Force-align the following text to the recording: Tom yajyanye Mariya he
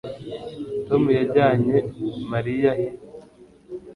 Tom 0.87 1.03
yajyanye 1.19 1.77
Mariya 2.31 2.71
he 2.79 2.87